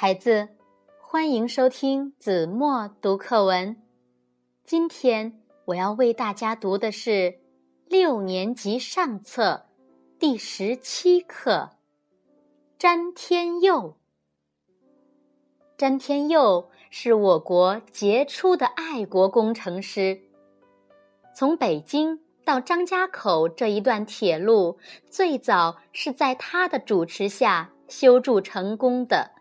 [0.00, 0.46] 孩子，
[1.00, 3.82] 欢迎收听子墨读课文。
[4.62, 7.40] 今天我要为大家读的是
[7.84, 9.66] 六年级上册
[10.16, 11.70] 第十七课
[12.78, 13.74] 《詹天佑》。
[15.76, 20.20] 詹天佑是我国杰出的爱国工程师。
[21.34, 24.78] 从北京到张家口这一段铁路，
[25.10, 29.32] 最早是在他的主持下修筑成功的。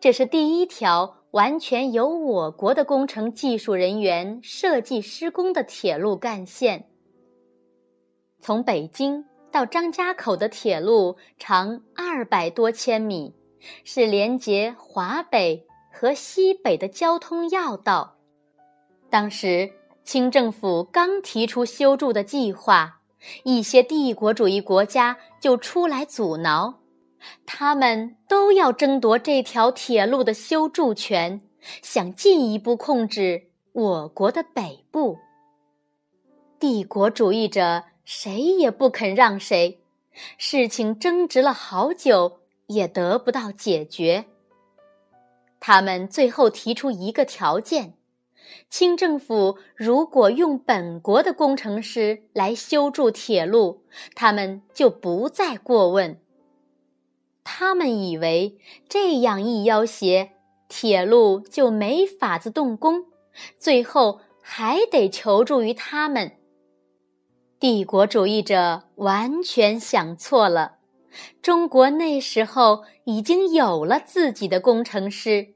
[0.00, 6.88] 这是第一条完全由我国的工程技术人员设计施工的铁路干线。
[8.40, 13.34] 从北京到张家口的铁路长二百多千米，
[13.84, 18.16] 是连接华北和西北的交通要道。
[19.10, 19.70] 当时
[20.04, 23.00] 清政府刚提出修筑的计划，
[23.44, 26.80] 一些帝国主义国家就出来阻挠。
[27.44, 31.40] 他们都要争夺这条铁路的修筑权，
[31.82, 35.18] 想进一步控制我国的北部。
[36.58, 39.80] 帝国主义者谁也不肯让谁，
[40.38, 44.24] 事情争执了好久也得不到解决。
[45.58, 47.94] 他们最后提出一个条件：
[48.70, 53.82] 清政府如果用本国的工程师来修筑铁路，
[54.14, 56.20] 他们就不再过问。
[57.48, 58.58] 他们以为
[58.88, 60.32] 这样一要挟，
[60.68, 63.04] 铁路就没法子动工，
[63.56, 66.32] 最后还得求助于他们。
[67.60, 70.78] 帝国主义者完全想错了。
[71.40, 75.54] 中国那时候已经有了自己的工程师，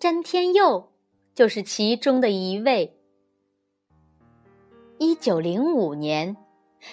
[0.00, 0.92] 詹天佑
[1.34, 2.96] 就是其中的一位。
[4.96, 6.34] 一九零五年，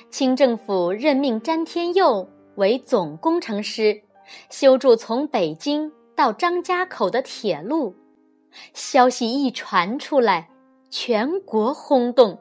[0.10, 4.04] 清政府任命詹天佑为总工程师。
[4.50, 7.96] 修筑从北京到张家口的铁路，
[8.74, 10.50] 消息一传出来，
[10.90, 12.40] 全国轰动。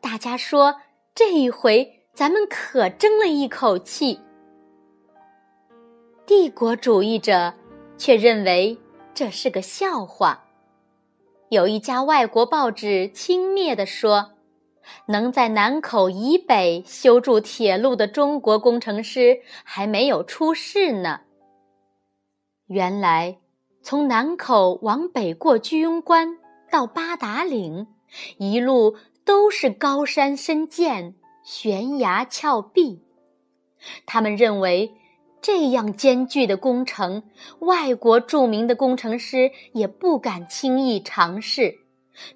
[0.00, 0.76] 大家说
[1.14, 4.20] ：“这一回咱们可争了一口气。”
[6.26, 7.52] 帝国主义者
[7.98, 8.78] 却认为
[9.12, 10.44] 这是个笑话。
[11.50, 14.32] 有一家外国报纸轻蔑地说
[15.06, 21.20] ：“能在南口以北修筑铁路的中国工程师还没有出世呢。”
[22.66, 23.38] 原来，
[23.82, 26.38] 从南口往北过居庸关
[26.70, 27.86] 到八达岭，
[28.38, 33.02] 一路都是高山深涧、悬崖峭壁。
[34.06, 34.94] 他们认为，
[35.42, 37.22] 这样艰巨的工程，
[37.58, 41.80] 外国著名的工程师也不敢轻易尝试。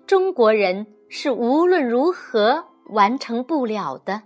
[0.06, 4.22] 中国人是无论如何完成不了的。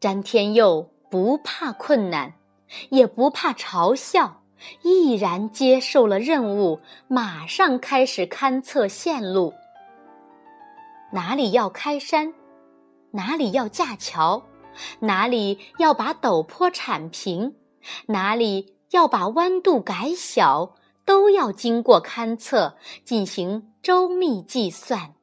[0.00, 2.34] 詹天佑不怕困难。
[2.88, 4.42] 也不怕嘲笑，
[4.80, 9.52] 毅然接受了任务，马上开始勘测线路。
[11.12, 12.32] 哪里要开山，
[13.10, 14.42] 哪里要架桥，
[15.00, 17.54] 哪里要把陡坡铲平，
[18.06, 25.16] 哪里要把弯度改小，都要经过勘测，进行周密计算。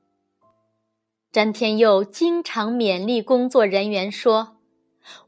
[1.31, 4.58] 詹天佑经常勉励工作人员说：“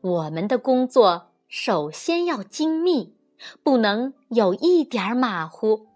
[0.02, 3.16] 我们的工作。”首先要精密，
[3.64, 5.88] 不能有一点马虎。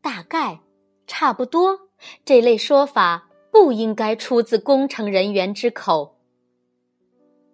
[0.00, 0.60] 大概、
[1.08, 1.88] 差不多
[2.24, 6.18] 这类说法不应该出自工程人员之口。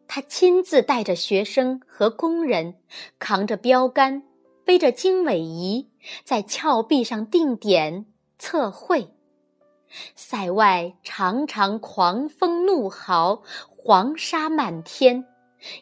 [0.07, 2.77] 他亲自带着学生和工人，
[3.19, 4.23] 扛着标杆，
[4.65, 5.89] 背着经纬仪，
[6.23, 8.07] 在峭壁上定点
[8.41, 9.09] 测绘。
[10.17, 15.25] 塞外常常狂风怒号，黄沙满天。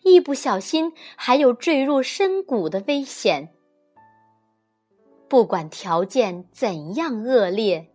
[0.03, 3.55] 一不小心，还有坠入深谷的危险。
[5.29, 7.87] 不管条件怎样恶劣，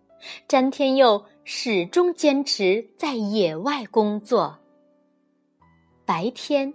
[0.47, 4.59] 詹天佑始终坚持在野外工作。
[6.06, 6.74] 白天，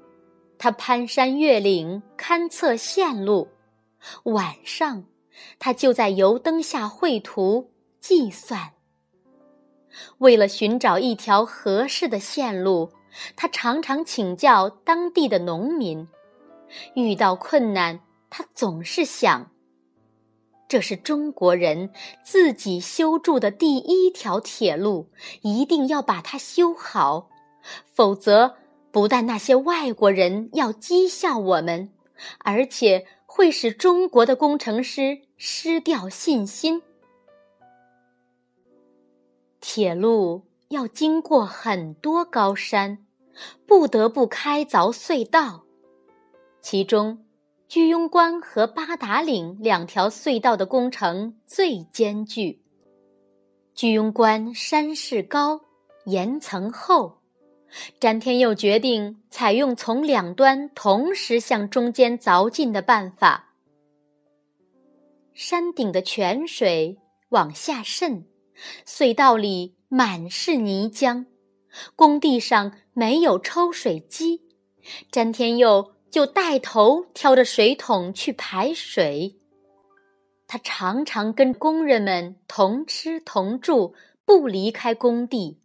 [0.58, 3.48] 他攀山越岭勘测线路；
[4.24, 5.04] 晚上，
[5.58, 7.70] 他就在油灯下绘图
[8.00, 8.72] 计算。
[10.18, 12.92] 为了寻找一条合适的线路。
[13.34, 16.06] 他常常请教当地的农民，
[16.94, 18.00] 遇到困难，
[18.30, 19.50] 他总是想：
[20.68, 21.90] 这是中国人
[22.22, 25.08] 自己修筑的第一条铁路，
[25.40, 27.30] 一定要把它修好，
[27.92, 28.56] 否则
[28.92, 31.90] 不但那些外国人要讥笑我们，
[32.44, 36.82] 而且会使中国的工程师失掉信心。
[39.60, 43.04] 铁路要经过很多高山。
[43.66, 45.62] 不得不开凿隧道，
[46.60, 47.24] 其中
[47.68, 52.60] 居庸关和八达岭两条隧道的工程最艰巨。
[53.76, 55.60] 居庸关山势高，
[56.06, 57.20] 岩层厚，
[58.00, 63.54] 詹天佑决定采用从两端同时向中间凿进的办法。
[65.32, 68.26] 山顶的泉水往下渗，
[68.86, 71.26] 隧道里满是泥浆，
[71.96, 74.42] 工地上没有抽水机，
[75.10, 75.94] 詹天佑。
[76.10, 79.36] 就带头挑着水桶去排水，
[80.46, 83.94] 他常常跟工人们同吃同住，
[84.24, 85.60] 不离开工地。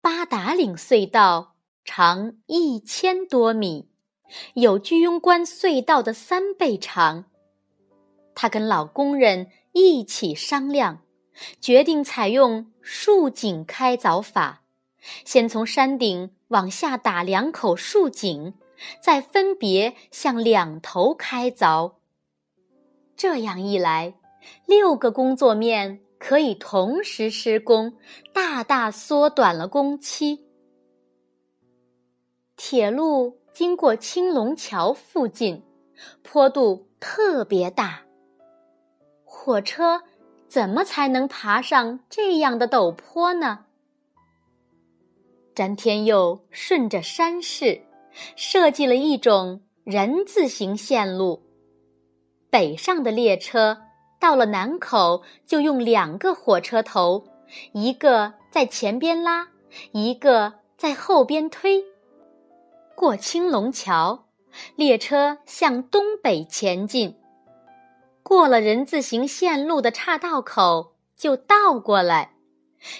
[0.00, 3.90] 八达岭隧道长一千多米，
[4.54, 7.26] 有居庸关隧道的三倍长。
[8.34, 11.02] 他跟老工人一起商量，
[11.60, 14.62] 决定采用竖井开凿法，
[15.24, 18.54] 先从山顶往下打两口竖井。
[19.00, 21.92] 再分别向两头开凿。
[23.16, 24.14] 这样一来，
[24.66, 27.96] 六个工作面可以同时施工，
[28.32, 30.44] 大大缩短了工期。
[32.56, 35.62] 铁路经过青龙桥附近，
[36.24, 38.02] 坡度特别大。
[39.24, 40.02] 火车
[40.52, 43.60] 怎么才能爬上这样的陡坡呢？
[45.54, 47.80] 詹天佑顺着山势。
[48.36, 51.42] 设计了一种人字形线路，
[52.50, 53.78] 北上的列车
[54.20, 57.24] 到了南口，就用两个火车头，
[57.72, 59.48] 一个在前边拉，
[59.92, 61.82] 一个在后边推。
[62.94, 64.26] 过青龙桥，
[64.76, 67.16] 列车向东北前进，
[68.32, 72.32] 过了人字形线路的岔道口，就倒过来，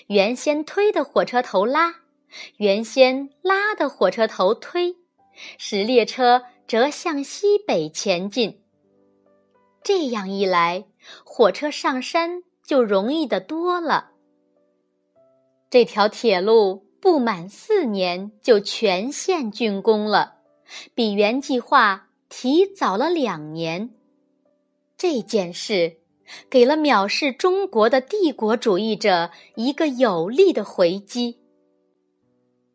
[0.08, 1.94] 原先推的火车头拉，
[2.58, 4.94] 原先拉的火车头推。
[5.56, 8.60] 使列车折向西北前进。
[9.82, 10.84] 这样一来，
[11.24, 14.10] 火车上山就容易的多了。
[15.70, 20.34] 这条铁路不满四年就全线竣工了，
[20.94, 23.94] 比原计划提早了两年。
[25.02, 25.96] 这件事
[26.48, 31.40] 给了藐视中国的帝国主义者一个有力的回击。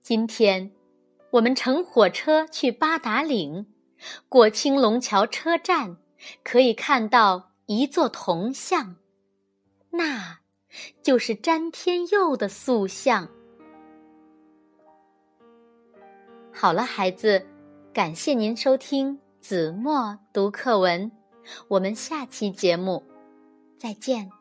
[0.02, 0.74] 今天。
[1.32, 3.68] 我们乘火车去八达岭，
[4.28, 5.96] 过青龙桥车站，
[6.44, 8.98] 可以看到一座铜像，
[9.92, 10.40] 那
[11.02, 13.30] 就是詹天佑的塑像。
[16.52, 17.46] 好了，孩子，
[17.94, 21.10] 感谢您收听子墨读课文，
[21.68, 23.04] 我们下期节目
[23.78, 24.37] 再见。